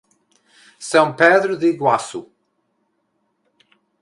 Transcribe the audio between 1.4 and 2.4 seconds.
do Iguaçu